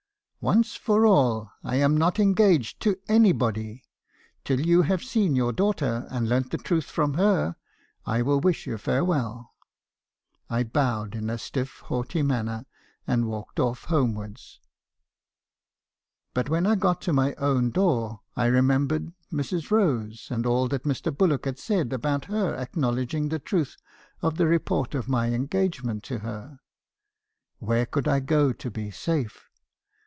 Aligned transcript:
11' 0.43 0.57
Once 0.57 0.75
for 0.75 1.05
all, 1.05 1.51
I 1.63 1.75
am 1.75 1.95
not 1.95 2.19
engaged 2.19 2.79
to 2.79 2.97
anybody. 3.07 3.83
Till 4.43 4.59
you 4.59 4.81
have 4.81 5.03
seen 5.03 5.35
your 5.35 5.53
daughter, 5.53 6.07
and 6.09 6.27
learnt 6.27 6.49
the 6.49 6.57
truth 6.57 6.85
from 6.85 7.13
her, 7.13 7.55
I 8.07 8.23
will 8.23 8.39
wish 8.39 8.65
you 8.65 8.79
farewell.' 8.79 9.53
U 9.53 9.57
I 10.55 10.63
bowed 10.63 11.13
in 11.13 11.29
a 11.29 11.37
stiff, 11.37 11.81
haughty 11.85 12.23
manner, 12.23 12.65
and 13.05 13.27
walked 13.27 13.59
off 13.59 13.83
homewards. 13.85 14.59
But 16.33 16.49
when 16.49 16.65
I 16.65 16.73
got 16.73 17.01
to 17.03 17.13
my 17.13 17.35
own 17.35 17.69
door, 17.69 18.21
I 18.35 18.47
remembered 18.47 19.13
Mrs. 19.31 19.69
Rose, 19.69 20.27
and 20.31 20.47
all 20.47 20.67
that 20.69 20.85
Mr. 20.85 21.15
Bullock 21.15 21.45
had 21.45 21.59
said 21.59 21.93
about 21.93 22.25
her 22.25 22.57
acknow 22.57 22.95
ledging 22.95 23.29
the 23.29 23.37
truth 23.37 23.77
of 24.23 24.37
the 24.37 24.47
report 24.47 24.95
of 24.95 25.07
my 25.07 25.27
engagement 25.33 26.03
to 26.05 26.17
her. 26.21 26.57
Where 27.59 27.85
could 27.85 28.07
I 28.07 28.21
go 28.21 28.51
to 28.51 28.71
be 28.71 28.89
safe? 28.89 29.47